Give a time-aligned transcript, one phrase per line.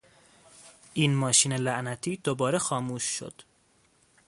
[0.93, 3.33] این ماشین لعنتی دوباره خاموش شد!